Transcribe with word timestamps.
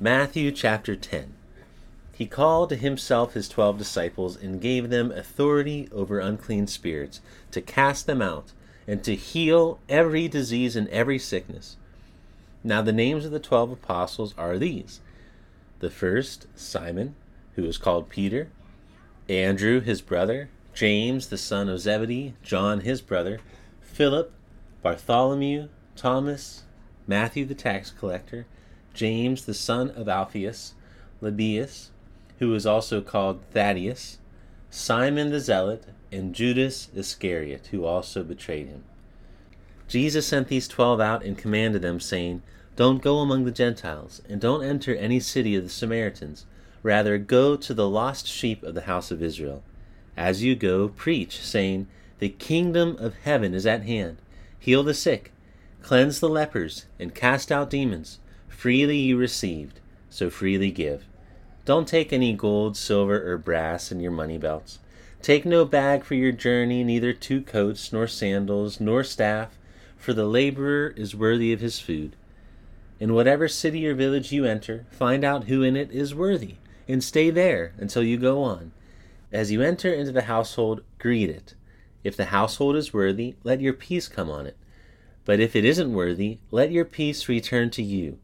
Matthew 0.00 0.52
chapter 0.52 0.94
10. 0.94 1.34
He 2.12 2.26
called 2.26 2.68
to 2.68 2.76
himself 2.76 3.34
his 3.34 3.48
twelve 3.48 3.78
disciples 3.78 4.36
and 4.36 4.60
gave 4.60 4.90
them 4.90 5.10
authority 5.10 5.88
over 5.90 6.20
unclean 6.20 6.68
spirits 6.68 7.20
to 7.50 7.60
cast 7.60 8.06
them 8.06 8.22
out 8.22 8.52
and 8.86 9.02
to 9.02 9.16
heal 9.16 9.80
every 9.88 10.28
disease 10.28 10.76
and 10.76 10.86
every 10.90 11.18
sickness. 11.18 11.76
Now, 12.62 12.80
the 12.80 12.92
names 12.92 13.24
of 13.24 13.32
the 13.32 13.40
twelve 13.40 13.72
apostles 13.72 14.34
are 14.38 14.56
these. 14.56 15.00
The 15.80 15.90
first, 15.90 16.46
Simon, 16.54 17.16
who 17.56 17.64
is 17.64 17.76
called 17.76 18.08
Peter, 18.08 18.50
Andrew, 19.28 19.80
his 19.80 20.00
brother, 20.00 20.48
James, 20.74 21.26
the 21.26 21.36
son 21.36 21.68
of 21.68 21.80
Zebedee, 21.80 22.34
John, 22.44 22.82
his 22.82 23.00
brother, 23.00 23.40
Philip, 23.80 24.32
Bartholomew, 24.80 25.68
Thomas, 25.96 26.62
Matthew, 27.08 27.44
the 27.44 27.56
tax 27.56 27.90
collector, 27.90 28.46
James, 28.94 29.44
the 29.44 29.54
son 29.54 29.90
of 29.90 30.08
Alphaeus, 30.08 30.74
Lebbaeus, 31.20 31.90
was 32.40 32.66
also 32.66 33.00
called 33.00 33.40
Thaddaeus, 33.52 34.18
Simon 34.70 35.30
the 35.30 35.40
Zealot, 35.40 35.84
and 36.12 36.34
Judas 36.34 36.88
Iscariot, 36.94 37.68
who 37.70 37.84
also 37.84 38.22
betrayed 38.22 38.68
him. 38.68 38.84
Jesus 39.88 40.26
sent 40.26 40.48
these 40.48 40.68
twelve 40.68 41.00
out 41.00 41.24
and 41.24 41.36
commanded 41.36 41.82
them, 41.82 42.00
saying, 42.00 42.42
Don't 42.76 43.02
go 43.02 43.18
among 43.18 43.44
the 43.44 43.50
Gentiles, 43.50 44.22
and 44.28 44.40
don't 44.40 44.62
enter 44.62 44.94
any 44.94 45.20
city 45.20 45.56
of 45.56 45.64
the 45.64 45.70
Samaritans. 45.70 46.46
Rather, 46.82 47.18
go 47.18 47.56
to 47.56 47.74
the 47.74 47.88
lost 47.88 48.26
sheep 48.26 48.62
of 48.62 48.74
the 48.74 48.82
house 48.82 49.10
of 49.10 49.22
Israel. 49.22 49.62
As 50.16 50.42
you 50.42 50.54
go, 50.54 50.88
preach, 50.88 51.40
saying, 51.40 51.88
The 52.18 52.28
kingdom 52.28 52.96
of 52.98 53.14
heaven 53.24 53.54
is 53.54 53.66
at 53.66 53.84
hand. 53.84 54.18
Heal 54.58 54.82
the 54.82 54.94
sick, 54.94 55.32
cleanse 55.82 56.20
the 56.20 56.28
lepers, 56.28 56.86
and 56.98 57.14
cast 57.14 57.50
out 57.50 57.70
demons. 57.70 58.18
Freely 58.48 58.98
you 58.98 59.16
received, 59.16 59.80
so 60.10 60.30
freely 60.30 60.70
give. 60.70 61.04
Don't 61.64 61.86
take 61.86 62.12
any 62.12 62.32
gold, 62.32 62.76
silver, 62.76 63.30
or 63.30 63.38
brass 63.38 63.92
in 63.92 64.00
your 64.00 64.10
money 64.10 64.38
belts. 64.38 64.78
Take 65.20 65.44
no 65.44 65.64
bag 65.64 66.04
for 66.04 66.14
your 66.14 66.32
journey, 66.32 66.82
neither 66.82 67.12
two 67.12 67.42
coats, 67.42 67.92
nor 67.92 68.06
sandals, 68.06 68.80
nor 68.80 69.04
staff, 69.04 69.58
for 69.96 70.12
the 70.12 70.24
laborer 70.24 70.94
is 70.96 71.14
worthy 71.14 71.52
of 71.52 71.60
his 71.60 71.78
food. 71.78 72.16
In 73.00 73.14
whatever 73.14 73.48
city 73.48 73.86
or 73.86 73.94
village 73.94 74.32
you 74.32 74.44
enter, 74.44 74.86
find 74.90 75.24
out 75.24 75.44
who 75.44 75.62
in 75.62 75.76
it 75.76 75.90
is 75.92 76.14
worthy, 76.14 76.54
and 76.88 77.02
stay 77.02 77.30
there 77.30 77.72
until 77.78 78.02
you 78.02 78.16
go 78.16 78.42
on. 78.42 78.72
As 79.30 79.52
you 79.52 79.60
enter 79.60 79.92
into 79.92 80.12
the 80.12 80.22
household, 80.22 80.82
greet 80.98 81.28
it. 81.28 81.54
If 82.02 82.16
the 82.16 82.26
household 82.26 82.76
is 82.76 82.94
worthy, 82.94 83.34
let 83.44 83.60
your 83.60 83.74
peace 83.74 84.08
come 84.08 84.30
on 84.30 84.46
it. 84.46 84.56
But 85.24 85.40
if 85.40 85.54
it 85.54 85.64
isn't 85.64 85.92
worthy, 85.92 86.38
let 86.50 86.72
your 86.72 86.84
peace 86.84 87.28
return 87.28 87.70
to 87.70 87.82
you. 87.82 88.18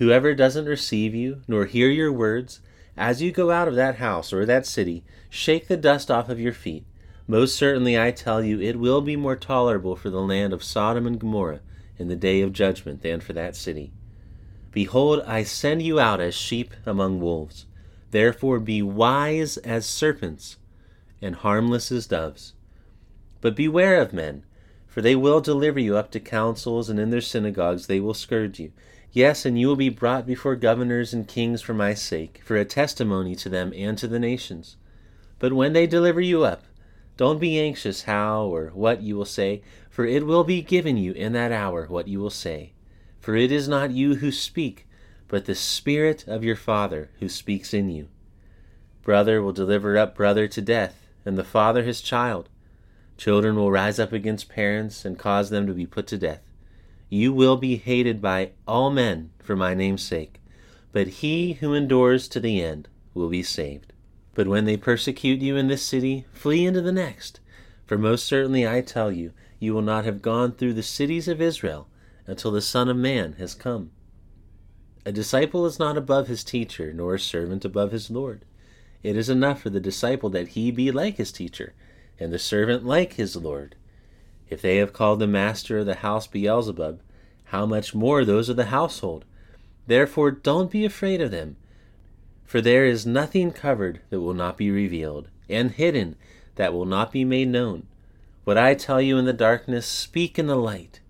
Whoever 0.00 0.34
doesn't 0.34 0.64
receive 0.64 1.14
you, 1.14 1.42
nor 1.46 1.66
hear 1.66 1.90
your 1.90 2.10
words, 2.10 2.62
as 2.96 3.20
you 3.20 3.30
go 3.30 3.50
out 3.50 3.68
of 3.68 3.74
that 3.74 3.96
house 3.96 4.32
or 4.32 4.46
that 4.46 4.64
city, 4.64 5.04
shake 5.28 5.68
the 5.68 5.76
dust 5.76 6.10
off 6.10 6.30
of 6.30 6.40
your 6.40 6.54
feet. 6.54 6.86
Most 7.28 7.54
certainly 7.54 8.00
I 8.00 8.10
tell 8.10 8.42
you, 8.42 8.58
it 8.62 8.78
will 8.78 9.02
be 9.02 9.14
more 9.14 9.36
tolerable 9.36 9.96
for 9.96 10.08
the 10.08 10.22
land 10.22 10.54
of 10.54 10.64
Sodom 10.64 11.06
and 11.06 11.20
Gomorrah 11.20 11.60
in 11.98 12.08
the 12.08 12.16
day 12.16 12.40
of 12.40 12.54
judgment 12.54 13.02
than 13.02 13.20
for 13.20 13.34
that 13.34 13.54
city. 13.54 13.92
Behold, 14.72 15.22
I 15.26 15.42
send 15.42 15.82
you 15.82 16.00
out 16.00 16.18
as 16.18 16.34
sheep 16.34 16.72
among 16.86 17.20
wolves. 17.20 17.66
Therefore 18.10 18.58
be 18.58 18.80
wise 18.80 19.58
as 19.58 19.84
serpents 19.84 20.56
and 21.20 21.34
harmless 21.34 21.92
as 21.92 22.06
doves. 22.06 22.54
But 23.42 23.54
beware 23.54 24.00
of 24.00 24.14
men, 24.14 24.46
for 24.86 25.02
they 25.02 25.14
will 25.14 25.42
deliver 25.42 25.78
you 25.78 25.98
up 25.98 26.10
to 26.12 26.20
councils, 26.20 26.88
and 26.88 26.98
in 26.98 27.10
their 27.10 27.20
synagogues 27.20 27.86
they 27.86 28.00
will 28.00 28.14
scourge 28.14 28.58
you 28.58 28.72
Yes, 29.12 29.44
and 29.44 29.58
you 29.58 29.66
will 29.66 29.76
be 29.76 29.88
brought 29.88 30.26
before 30.26 30.54
governors 30.54 31.12
and 31.12 31.26
kings 31.26 31.60
for 31.62 31.74
my 31.74 31.94
sake, 31.94 32.40
for 32.44 32.56
a 32.56 32.64
testimony 32.64 33.34
to 33.36 33.48
them 33.48 33.72
and 33.74 33.98
to 33.98 34.06
the 34.06 34.20
nations. 34.20 34.76
But 35.40 35.52
when 35.52 35.72
they 35.72 35.86
deliver 35.86 36.20
you 36.20 36.44
up, 36.44 36.62
don't 37.16 37.40
be 37.40 37.58
anxious 37.58 38.04
how 38.04 38.44
or 38.44 38.68
what 38.68 39.02
you 39.02 39.16
will 39.16 39.24
say, 39.24 39.62
for 39.90 40.06
it 40.06 40.24
will 40.24 40.44
be 40.44 40.62
given 40.62 40.96
you 40.96 41.12
in 41.12 41.32
that 41.32 41.50
hour 41.50 41.86
what 41.86 42.06
you 42.06 42.20
will 42.20 42.30
say. 42.30 42.72
For 43.18 43.34
it 43.34 43.50
is 43.50 43.68
not 43.68 43.90
you 43.90 44.16
who 44.16 44.30
speak, 44.30 44.86
but 45.26 45.44
the 45.44 45.54
Spirit 45.54 46.24
of 46.28 46.44
your 46.44 46.56
Father 46.56 47.10
who 47.18 47.28
speaks 47.28 47.74
in 47.74 47.90
you. 47.90 48.08
Brother 49.02 49.42
will 49.42 49.52
deliver 49.52 49.98
up 49.98 50.14
brother 50.14 50.46
to 50.46 50.60
death, 50.60 51.06
and 51.24 51.36
the 51.36 51.44
father 51.44 51.82
his 51.82 52.00
child. 52.00 52.48
Children 53.16 53.56
will 53.56 53.70
rise 53.70 53.98
up 53.98 54.12
against 54.12 54.48
parents 54.48 55.04
and 55.04 55.18
cause 55.18 55.50
them 55.50 55.66
to 55.66 55.74
be 55.74 55.86
put 55.86 56.06
to 56.08 56.18
death. 56.18 56.42
You 57.12 57.32
will 57.32 57.56
be 57.56 57.76
hated 57.76 58.22
by 58.22 58.52
all 58.68 58.90
men 58.90 59.30
for 59.42 59.56
my 59.56 59.74
name's 59.74 60.04
sake, 60.04 60.40
but 60.92 61.08
he 61.08 61.54
who 61.54 61.74
endures 61.74 62.28
to 62.28 62.38
the 62.38 62.62
end 62.62 62.88
will 63.14 63.28
be 63.28 63.42
saved. 63.42 63.92
But 64.32 64.46
when 64.46 64.64
they 64.64 64.76
persecute 64.76 65.40
you 65.40 65.56
in 65.56 65.66
this 65.66 65.82
city, 65.82 66.24
flee 66.32 66.64
into 66.64 66.80
the 66.80 66.92
next. 66.92 67.40
For 67.84 67.98
most 67.98 68.26
certainly 68.26 68.66
I 68.66 68.80
tell 68.80 69.10
you, 69.10 69.32
you 69.58 69.74
will 69.74 69.82
not 69.82 70.04
have 70.04 70.22
gone 70.22 70.52
through 70.52 70.74
the 70.74 70.84
cities 70.84 71.26
of 71.26 71.40
Israel 71.40 71.88
until 72.28 72.52
the 72.52 72.60
Son 72.62 72.88
of 72.88 72.96
Man 72.96 73.32
has 73.34 73.56
come. 73.56 73.90
A 75.04 75.10
disciple 75.10 75.66
is 75.66 75.80
not 75.80 75.96
above 75.96 76.28
his 76.28 76.44
teacher, 76.44 76.92
nor 76.92 77.16
a 77.16 77.18
servant 77.18 77.64
above 77.64 77.90
his 77.90 78.08
Lord. 78.08 78.44
It 79.02 79.16
is 79.16 79.28
enough 79.28 79.62
for 79.62 79.70
the 79.70 79.80
disciple 79.80 80.30
that 80.30 80.48
he 80.48 80.70
be 80.70 80.92
like 80.92 81.16
his 81.16 81.32
teacher, 81.32 81.74
and 82.20 82.32
the 82.32 82.38
servant 82.38 82.84
like 82.84 83.14
his 83.14 83.34
Lord. 83.34 83.74
If 84.50 84.60
they 84.60 84.78
have 84.78 84.92
called 84.92 85.20
the 85.20 85.28
master 85.28 85.78
of 85.78 85.86
the 85.86 85.94
house 85.94 86.26
Beelzebub, 86.26 87.00
how 87.44 87.66
much 87.66 87.94
more 87.94 88.24
those 88.24 88.48
of 88.48 88.56
the 88.56 88.66
household? 88.66 89.24
Therefore, 89.86 90.32
don't 90.32 90.70
be 90.70 90.84
afraid 90.84 91.20
of 91.20 91.30
them. 91.30 91.56
For 92.44 92.60
there 92.60 92.84
is 92.84 93.06
nothing 93.06 93.52
covered 93.52 94.00
that 94.10 94.20
will 94.20 94.34
not 94.34 94.56
be 94.56 94.70
revealed, 94.72 95.28
and 95.48 95.70
hidden 95.70 96.16
that 96.56 96.72
will 96.72 96.84
not 96.84 97.12
be 97.12 97.24
made 97.24 97.48
known. 97.48 97.86
What 98.42 98.58
I 98.58 98.74
tell 98.74 99.00
you 99.00 99.18
in 99.18 99.24
the 99.24 99.32
darkness, 99.32 99.86
speak 99.86 100.36
in 100.36 100.48
the 100.48 100.56
light. 100.56 101.00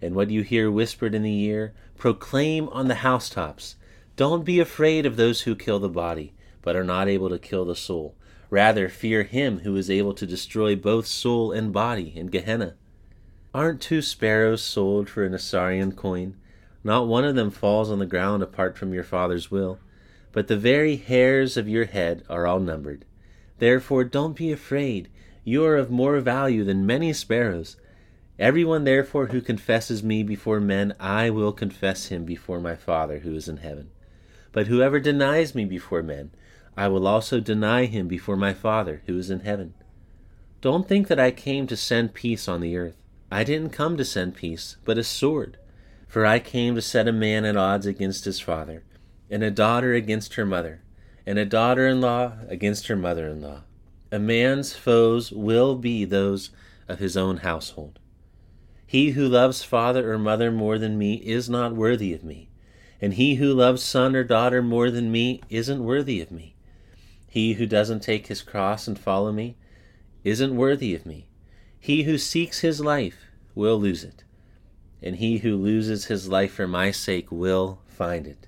And 0.00 0.14
what 0.14 0.30
you 0.30 0.42
hear 0.42 0.70
whispered 0.70 1.14
in 1.14 1.22
the 1.22 1.42
ear, 1.42 1.74
proclaim 1.98 2.68
on 2.68 2.86
the 2.86 2.96
housetops. 2.96 3.74
Don't 4.14 4.44
be 4.44 4.60
afraid 4.60 5.04
of 5.04 5.16
those 5.16 5.42
who 5.42 5.56
kill 5.56 5.80
the 5.80 5.88
body, 5.88 6.32
but 6.62 6.76
are 6.76 6.84
not 6.84 7.08
able 7.08 7.28
to 7.30 7.38
kill 7.40 7.64
the 7.64 7.74
soul. 7.74 8.14
Rather, 8.50 8.88
fear 8.88 9.24
him 9.24 9.60
who 9.60 9.74
is 9.74 9.90
able 9.90 10.14
to 10.14 10.26
destroy 10.26 10.76
both 10.76 11.08
soul 11.08 11.50
and 11.50 11.72
body 11.72 12.12
in 12.14 12.28
Gehenna. 12.28 12.76
Aren't 13.54 13.80
two 13.80 14.02
sparrows 14.02 14.62
sold 14.62 15.08
for 15.08 15.24
an 15.24 15.32
Assarion 15.32 15.94
coin? 15.94 16.34
Not 16.82 17.06
one 17.06 17.24
of 17.24 17.36
them 17.36 17.52
falls 17.52 17.88
on 17.88 18.00
the 18.00 18.04
ground 18.04 18.42
apart 18.42 18.76
from 18.76 18.92
your 18.92 19.04
Father's 19.04 19.48
will. 19.48 19.78
But 20.32 20.48
the 20.48 20.56
very 20.56 20.96
hairs 20.96 21.56
of 21.56 21.68
your 21.68 21.84
head 21.84 22.24
are 22.28 22.48
all 22.48 22.58
numbered. 22.58 23.04
Therefore, 23.60 24.02
don't 24.02 24.34
be 24.36 24.50
afraid. 24.50 25.08
You 25.44 25.64
are 25.64 25.76
of 25.76 25.88
more 25.88 26.18
value 26.18 26.64
than 26.64 26.84
many 26.84 27.12
sparrows. 27.12 27.76
Everyone, 28.40 28.82
therefore, 28.82 29.28
who 29.28 29.40
confesses 29.40 30.02
me 30.02 30.24
before 30.24 30.58
men, 30.58 30.92
I 30.98 31.30
will 31.30 31.52
confess 31.52 32.06
him 32.06 32.24
before 32.24 32.58
my 32.58 32.74
Father 32.74 33.20
who 33.20 33.36
is 33.36 33.48
in 33.48 33.58
heaven. 33.58 33.90
But 34.50 34.66
whoever 34.66 34.98
denies 34.98 35.54
me 35.54 35.64
before 35.64 36.02
men, 36.02 36.32
I 36.76 36.88
will 36.88 37.06
also 37.06 37.38
deny 37.38 37.84
him 37.84 38.08
before 38.08 38.36
my 38.36 38.52
Father 38.52 39.02
who 39.06 39.16
is 39.16 39.30
in 39.30 39.40
heaven. 39.40 39.74
Don't 40.60 40.88
think 40.88 41.06
that 41.06 41.20
I 41.20 41.30
came 41.30 41.68
to 41.68 41.76
send 41.76 42.14
peace 42.14 42.48
on 42.48 42.60
the 42.60 42.76
earth. 42.76 42.96
I 43.30 43.44
didn't 43.44 43.70
come 43.70 43.96
to 43.96 44.04
send 44.04 44.34
peace, 44.34 44.76
but 44.84 44.98
a 44.98 45.04
sword. 45.04 45.58
For 46.06 46.24
I 46.24 46.38
came 46.38 46.74
to 46.76 46.82
set 46.82 47.08
a 47.08 47.12
man 47.12 47.44
at 47.44 47.56
odds 47.56 47.86
against 47.86 48.24
his 48.24 48.38
father, 48.38 48.84
and 49.28 49.42
a 49.42 49.50
daughter 49.50 49.94
against 49.94 50.34
her 50.34 50.46
mother, 50.46 50.82
and 51.26 51.38
a 51.38 51.44
daughter 51.44 51.88
in 51.88 52.00
law 52.00 52.34
against 52.48 52.86
her 52.86 52.96
mother 52.96 53.28
in 53.28 53.40
law. 53.40 53.62
A 54.12 54.18
man's 54.18 54.74
foes 54.74 55.32
will 55.32 55.74
be 55.74 56.04
those 56.04 56.50
of 56.86 57.00
his 57.00 57.16
own 57.16 57.38
household. 57.38 57.98
He 58.86 59.10
who 59.10 59.26
loves 59.26 59.64
father 59.64 60.12
or 60.12 60.18
mother 60.18 60.52
more 60.52 60.78
than 60.78 60.96
me 60.96 61.14
is 61.14 61.50
not 61.50 61.74
worthy 61.74 62.12
of 62.12 62.22
me, 62.22 62.50
and 63.00 63.14
he 63.14 63.34
who 63.36 63.52
loves 63.52 63.82
son 63.82 64.14
or 64.14 64.22
daughter 64.22 64.62
more 64.62 64.90
than 64.90 65.10
me 65.10 65.40
isn't 65.50 65.82
worthy 65.82 66.20
of 66.20 66.30
me. 66.30 66.54
He 67.26 67.54
who 67.54 67.66
doesn't 67.66 68.04
take 68.04 68.28
his 68.28 68.42
cross 68.42 68.86
and 68.86 68.96
follow 68.96 69.32
me 69.32 69.56
isn't 70.22 70.54
worthy 70.54 70.94
of 70.94 71.04
me. 71.04 71.28
He 71.84 72.04
who 72.04 72.16
seeks 72.16 72.60
his 72.60 72.80
life 72.80 73.26
will 73.54 73.78
lose 73.78 74.04
it, 74.04 74.24
and 75.02 75.16
he 75.16 75.36
who 75.36 75.54
loses 75.54 76.06
his 76.06 76.26
life 76.26 76.52
for 76.52 76.66
my 76.66 76.90
sake 76.90 77.30
will 77.30 77.78
find 77.84 78.26
it. 78.26 78.46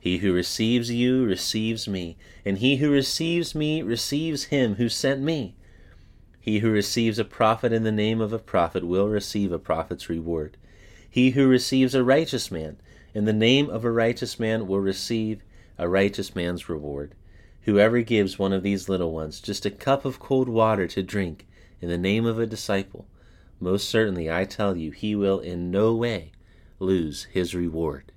He 0.00 0.18
who 0.18 0.32
receives 0.32 0.90
you 0.90 1.24
receives 1.24 1.86
me, 1.86 2.16
and 2.44 2.58
he 2.58 2.78
who 2.78 2.90
receives 2.90 3.54
me 3.54 3.82
receives 3.82 4.46
him 4.46 4.74
who 4.74 4.88
sent 4.88 5.22
me. 5.22 5.54
He 6.40 6.58
who 6.58 6.72
receives 6.72 7.20
a 7.20 7.24
prophet 7.24 7.72
in 7.72 7.84
the 7.84 7.92
name 7.92 8.20
of 8.20 8.32
a 8.32 8.38
prophet 8.40 8.82
will 8.82 9.08
receive 9.08 9.52
a 9.52 9.58
prophet's 9.60 10.08
reward. 10.08 10.56
He 11.08 11.30
who 11.30 11.46
receives 11.46 11.94
a 11.94 12.02
righteous 12.02 12.50
man 12.50 12.78
in 13.14 13.26
the 13.26 13.32
name 13.32 13.70
of 13.70 13.84
a 13.84 13.92
righteous 13.92 14.40
man 14.40 14.66
will 14.66 14.80
receive 14.80 15.44
a 15.78 15.88
righteous 15.88 16.34
man's 16.34 16.68
reward. 16.68 17.14
Whoever 17.62 18.02
gives 18.02 18.40
one 18.40 18.52
of 18.52 18.64
these 18.64 18.88
little 18.88 19.12
ones 19.12 19.38
just 19.38 19.64
a 19.64 19.70
cup 19.70 20.04
of 20.04 20.18
cold 20.18 20.48
water 20.48 20.88
to 20.88 21.04
drink 21.04 21.46
in 21.80 21.88
the 21.88 21.98
name 21.98 22.26
of 22.26 22.38
a 22.38 22.46
disciple, 22.46 23.06
most 23.58 23.88
certainly 23.88 24.30
I 24.30 24.44
tell 24.44 24.76
you, 24.76 24.90
he 24.90 25.14
will 25.14 25.40
in 25.40 25.70
no 25.70 25.94
way 25.94 26.32
lose 26.78 27.24
his 27.24 27.54
reward. 27.54 28.12